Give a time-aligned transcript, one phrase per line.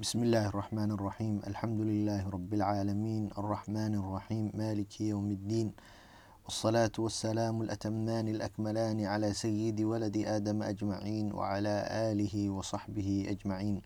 [0.00, 5.72] بسم الله الرحمن الرحيم الحمد لله رب العالمين الرحمن الرحيم مالك يوم الدين
[6.44, 13.82] والصلاة والسلام الأتمان الأكملان على سيد ولد آدم أجمعين وعلى آله وصحبه أجمعين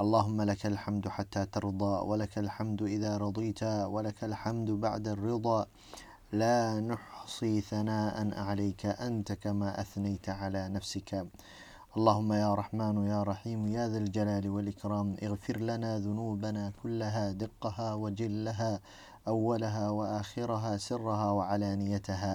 [0.00, 5.66] اللهم لك الحمد حتى ترضى ولك الحمد إذا رضيت ولك الحمد بعد الرضا
[6.32, 11.26] لا نحصي ثناء عليك أنت كما أثنيت على نفسك
[11.97, 18.71] اللهم يا رحمن يا رحيم يا ذا الجلال والإكرام اغفر لنا ذنوبنا كلها دقها وجلها
[19.27, 22.33] أولها وآخرها سرها وعلانيتها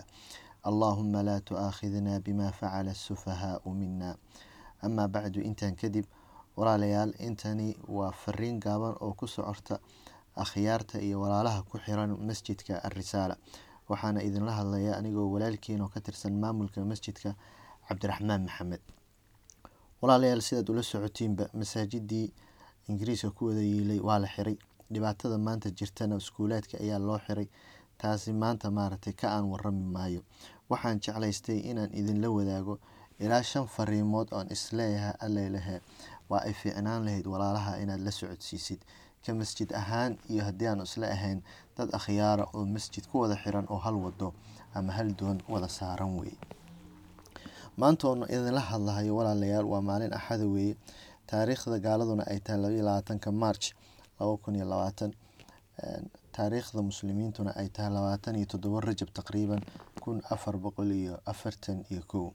[0.70, 4.10] اللهم لا تؤاخذنا بما فعل السفهاء منا
[4.86, 6.06] أما بعد intaan kadib
[6.58, 9.78] walaalayaal intani waa fariin gaaban oo ku socorta
[10.38, 13.34] akhyaarta iyo walaalaha ku xiran masjidka arisaala
[13.90, 17.34] waxaana idinla hadlaya anigoo walaalkiin oo ka tirsan maamulka masjidka
[17.88, 18.82] cabdiraxmaan maxamed
[20.03, 22.27] walaalayaal sidaad ula socotiinba masaajidii
[22.89, 24.57] ingiriiska ku wada yiilay waa la xiray.
[24.93, 27.47] Dhibaatada maanta jirtana iskuulaadka ayaa loo xiray
[28.01, 30.21] taasi maanta maaragtay ka aan warami maayo.
[30.69, 32.75] Waxaan jeclaystay inaan idinla wadaago
[33.23, 35.77] ilaa shan fariimood oon is leeyahay allelehe
[36.29, 38.79] waa ay fiicnaan lahayd walaalaha inaad la socodsiisid.
[39.25, 41.39] Ka masjid ahaan iyo haddii aan isla ahayn
[41.77, 44.33] dad akhyaara oo masjid ku wada xiran oo hal wado
[44.75, 46.35] ama hal doon wada saaran weye
[47.81, 50.75] maanta oona idinla hadlahayo walaalayaal waa maalin axada weeye.
[51.29, 53.65] Taariikhda gaaladuna ay tahay labaiyo labaatanka march
[54.19, 55.11] laba kun iyo labaatan.
[56.35, 59.61] Taariikhda muslimiintuna ay tahay labaatan iyo toddobo rajab taqriiban
[60.03, 62.31] kun afar boqol iyo afartan iyo kow.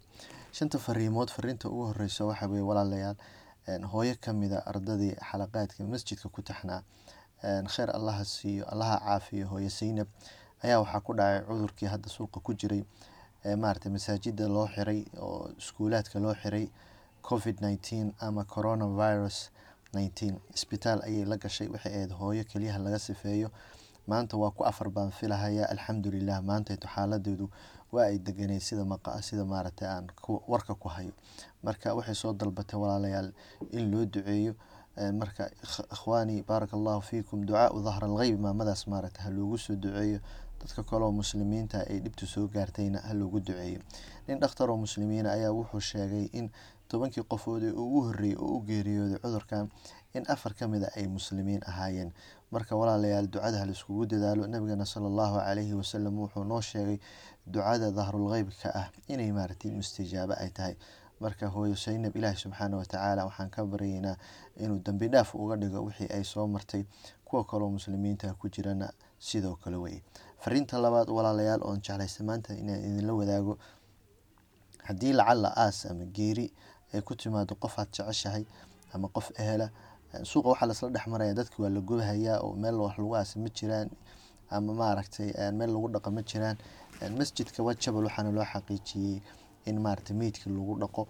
[0.52, 3.16] Shanta fariimood fariinta ugu horeysa waxa weye walaalayaal
[3.92, 6.82] hooyo kamida ardadii xalaqaadka masjidka ku taxnaa.
[7.72, 10.08] Kheer allaha siiyo allaha caafiyo hooyo saynab
[10.64, 12.82] ayaa waxaa ku dhacay cudurkii hadda suuqa ku jiray
[13.44, 16.68] maarata masaajida loo xiray oo iskuulaadka loo xiray
[17.22, 19.50] covid nineteen ama coronavirus
[19.94, 20.40] nineteen.
[20.54, 23.50] Isbitaal ayay la gashay waxay ahayd hooyo keliyaha laga sifeeyo.
[24.06, 27.50] Maanta waa ku afar baan filahaya alxamdulilah maantayto xaaladeedu
[27.92, 30.06] waa ay deganeyd sida maqa sida maaragtay aan
[30.48, 31.12] warka ku hayo.
[31.62, 33.32] Marka waxay soo dalbatay walaalayaal
[33.72, 34.54] in loo duceeyo
[35.20, 35.50] marka
[35.92, 40.20] ikhwaani baaraka allahu fiikum ducaau dahra algheyb maamadaas maaragtay ha loogu soo duceeyo
[40.60, 43.80] dadka kaleo muslimiinta ay dhibtu soo gaartayna ha loogu duceeyo.
[44.28, 46.50] Nin dhakhtar oo muslimiina ayaa wuxuu sheegay in
[46.88, 49.68] tobankii qofood ugu horreeyey oo u geeriyooday cudurkan
[50.14, 52.12] in afar ka mid a ay muslimiin ahaayeen.
[52.50, 56.98] Marka walaalayaal ducada halaiskugu dadaalo nabigana sala allahu calayhi wasalam wuxuu noo sheegay
[57.46, 60.74] ducada dahrulgheybka ah inay maaragtay mustijaabo ay tahay.
[61.20, 64.16] Marka hooyo saynab ilaahi subxaana watacaala waxaan ka baryaynaa
[64.56, 66.84] inuu dambi dhaaf uga dhigo wixii ay soo martay.
[67.24, 70.02] Kuwa kaloo muslimiinta ku jirana sidoo kale weye
[70.42, 73.58] fariinta labaad walaalayaal oon jeclaysta maanta inaan idinla wadaago
[74.88, 76.46] haddii lacala aas ama geeri
[76.94, 78.44] ay ku timaado qof aad jeceshahay
[78.94, 79.66] ama qof ehela
[80.30, 83.48] suuqa waxaa lasla dhex maraya dadki waa la gubahayaa oo meel wax lagu aasa ma
[83.58, 83.88] jiraan
[84.50, 85.28] ama maaragtay
[85.58, 86.56] meel lagu dhaqa ma jiraan.
[87.18, 89.20] Masjidka wajabal waxaana loo xaqiijiyey
[89.68, 91.02] in maaragtay meydkii lagu dhaqo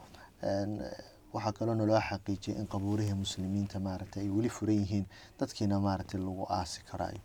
[1.38, 5.06] waxaa kaloona loo xaqiijiyay in qabuurihii muslimiinta maaragtay ay weli furan yihiin
[5.40, 7.20] dadkiina maaragtay lagu aasi karaayo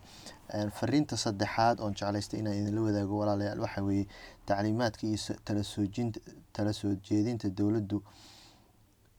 [0.78, 4.06] fariinta saddexaad oon jeclaystay inaan idinla wadaago walaalayaal waxa weeye
[4.46, 6.20] tacliimaadka iyo talasoojinta
[6.52, 6.72] tala
[7.08, 7.98] jeedinta dowladdu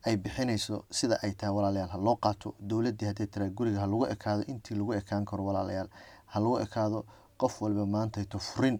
[0.08, 1.90] ay bixinayso sida ay tahay walaalayaal.
[1.90, 5.90] Ha loo qaato dowladdii haddii tiraa guriga ha lagu ekaado intii lagu ekaan karo walaalayaal.
[6.32, 7.06] Ha lagu ekaado
[7.42, 8.78] qof walba maantayto furin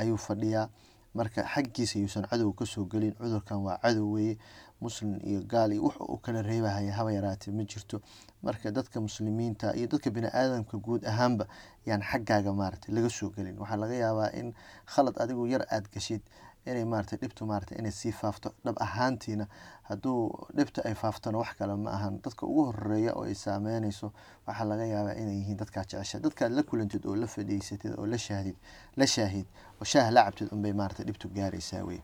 [0.00, 0.68] ayuu fadhiyaa
[1.14, 4.38] marka xaggiisa yuusan cadow ka soo gelin cudurkan waa cadow weeye.
[4.82, 8.00] Muslim iyo gaal iyo wuxuu u kala reebahaya haba yaraatee ma jirto.
[8.42, 11.46] Marka dadka muslimiinta iyo dadka bini-aadamka guud ahaanba
[11.86, 13.54] yaan xaggaaga maaragtay laga soo gelin.
[13.62, 14.54] Waxaa laga yaabaa in
[14.86, 16.20] khalad adigu yar aada gashid
[16.66, 19.46] inay maaragtay dhibtu maaragtay inay sii faafto dhab ahaantiina.
[19.88, 22.20] Hadduu dhibta ay faaftona wax kale ma ahan.
[22.24, 24.12] Dadka ugu horreeya oo ay saameynayso
[24.46, 28.18] waxaa laga yaabaa inay yihiin dadkaa jecesha dadkaad la kulantid oo la fadhiisatid oo la
[28.18, 28.56] shahdid
[28.96, 29.46] la shaahid
[29.80, 32.00] oo shaah la cabtid unbay maaragtay dhibtu gaaraysaa wey.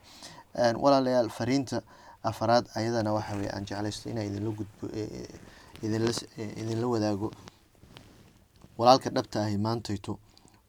[0.82, 1.82] Walaalayaal fariinta
[2.22, 4.86] afaraad ayadana waxa weye aan jeclaysto inaa idinla gudbo
[5.82, 6.10] idinla
[6.60, 7.30] idinla wadaago.
[8.78, 10.18] Walaalka dhabta ahi maantayto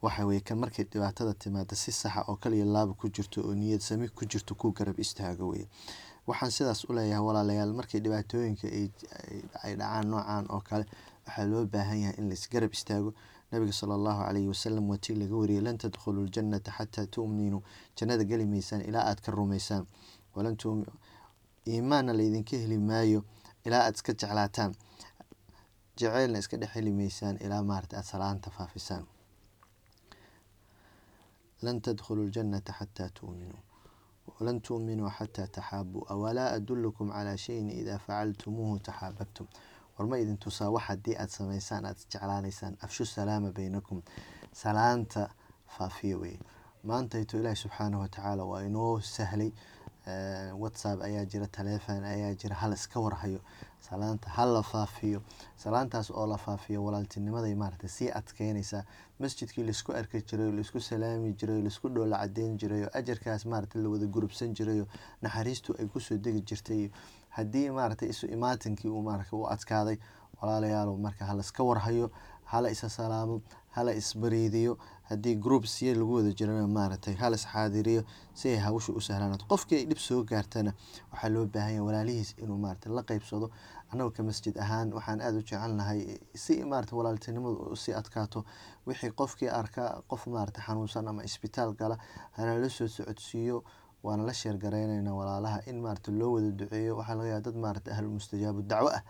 [0.02, 3.82] waxa weye kan markay dhibaatada timaada si saxa oo kaliya laaba ku jirto oo niyad
[3.82, 5.68] sami ku jirto ku garab istaago weye
[6.28, 8.68] waxaan sidaas u leeyahay walaalayaal markay dhibaatooyinka
[9.64, 10.86] ay dhacaan noocan oo kale
[11.28, 13.14] waxaa loo baahan yahay in laisgarab istaago.
[13.52, 17.62] Nabiga sala allahu calayhi wasalam waatii laga wariyay lan tadkhulu ljannata xataa tu'minuu
[17.98, 19.86] jannada geli maysaan ilaa aad ka rumaysaan.
[21.68, 23.24] Iimaanna laydinka heli maayo
[23.66, 24.76] ilaa aad iska jeclaataan.
[26.00, 29.06] Jaceylna iska dhex heli maysaan ilaa maarata aad salaanta faafisaan
[31.62, 33.62] lan tadkhulu ljannata xataa tu'minuu
[34.40, 39.48] walan tu'minuu xataa taxaabuu awalaa adulukum calaa shayin idaa facaltumuuhu taxaababtum
[39.98, 44.02] warma idin tusaa wax haddii aad samaysaan aad isjeclaanaysaan afshu salaama baynakum
[44.54, 45.30] salaanta
[45.78, 46.40] faafiya weye
[46.84, 49.52] maantayto ilaahi subxaanahu watacaala waa inoo sahlay
[50.62, 53.40] whatsapp ayaa jira taleefon ayaa jira hal warhayo
[53.80, 55.22] salaanta hal la faafiyo.
[55.56, 58.84] Salaantaas oo la faafiyo walaaltinimaday maaragtay sii adkeynaysaa.
[59.20, 62.90] Masjidkii la isku arki jiray la isku salaami jiray la isku dhoola cadeyn jiray oo
[62.94, 64.88] ajarkaas maaragtay lawada gurubsan jiray oo
[65.22, 66.90] naxariistu ay ku soo degi jirtay.
[67.30, 69.98] Haddii maaragtay isu imaatinkii uu maaragtay u adkaaday
[70.42, 72.12] walaalayaal marka hala iska warhayo
[72.52, 73.36] hala salaamo
[73.76, 74.74] hala isbariidiyo
[75.10, 78.02] haddii groups ya lagu wada jirana maaragtay hala isxaadiriyo
[78.40, 80.72] si ay hawsha u sahlanaato qofkii ay dhib soo gaartana
[81.12, 83.48] waxaa loo baahan yahay walaalihiis inuu maaragtay la qeybsado
[83.92, 86.00] annaga ka masjid ahaan waxaan aada u jecelnahay
[86.44, 88.40] si maaragtay walaaltinimadu u sii adkaato.
[88.88, 91.98] Wixii qofkii arka qof maaragtay xanuunsan ama isbitaal gala
[92.38, 93.64] hanala soo socodsiiyo
[94.04, 96.98] waana la sheergaraynayna walaalaha in maaragtay loo wada duceeyo.
[96.98, 99.02] Waxaa laga yaaba dad maaragtay ahlu mustajaabu dacwo ah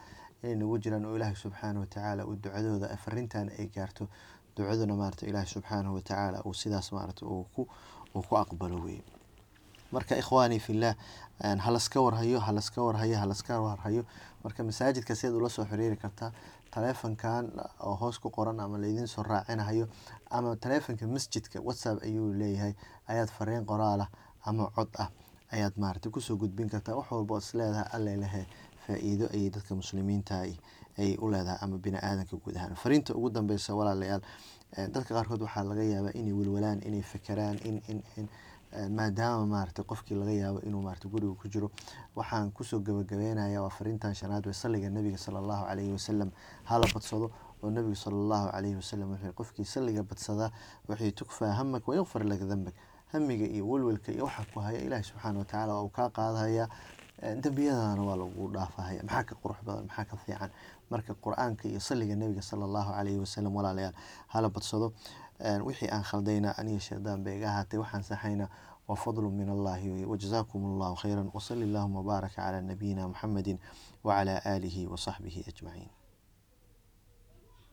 [0.43, 4.07] inay nagu jiraan oo ilaahay subxaanahu watacaala uu ducadooda farintan ay gaarto
[4.57, 7.43] ducaduna maarata ilaahi subxaanahu watacaala uu sidaas maarata uu
[8.29, 9.03] ku aqbalo weye
[9.91, 10.95] marka ikhwaani fillah
[11.65, 14.03] halaska warhayo halaska warhayo halaska warhayo.
[14.43, 16.31] Marka masaajidka sidaad ula soo xiriiri kartaa
[16.71, 17.45] taleefonkan
[17.79, 19.87] oo hoos ku qoran ama laydin soo raacinahayo
[20.29, 22.73] ama taleefonka masjidka whatsapp ayuu leeyahay
[23.07, 24.07] ayaad fariin qoraalah
[24.45, 25.09] ama cod ah
[25.51, 28.11] ayaad maarata ku soo gudbin kartaa wax walba isleedahay alle
[28.89, 30.35] faa-iido ayay dadka muslimiinta
[30.97, 34.21] ay u leedahay ama bini aadanka guud ahaan fariinta ugu dambeysa walaalayaal
[34.95, 38.27] dadka qaarkood waxaa laga yaabaa inay welwalaan inay fekeraan in
[38.97, 41.71] maadaama maaragtay qofkii laga yaabo inuu maaragtay guriga ku jiro.
[42.15, 46.29] Waxaan ku soo gabagabeynaya waa fariintan shanaad wey salliga nabiga sala allahu calayhi wasalam
[46.69, 47.31] hala badsado
[47.63, 50.51] oo nabiga sala allahu calayhi wasalam wuxuu qofkii salliga badsadaa
[50.87, 52.75] waxay tukfaa hamak wayaqfar laka dambak
[53.11, 56.69] hamiga iyo welwelka iyo waxa ku haya ilaahi subxaana watacaala waa uu kaa qaadahaya
[57.21, 59.85] dembiyadana waa lagu dhaafahaya maxaa ka qurux badan?
[59.87, 60.51] Maxaa ka fiican?
[60.89, 63.93] Marka qur'aanka iyo salliga nabiga sala allahu calayhi wasalam walaalayaal
[64.33, 64.93] hala badsado
[65.67, 68.45] wixii aan khaldayna aniga shaydaan bay iga ahaatay waxaan saxayna
[68.87, 73.59] waa fadlu min allahi wajazaakum allahu khayran wasali allahuma wbaaraka calaa nabiyina muxamedin
[74.03, 75.91] wacalaa aalihi wasaxbihi ajmaciin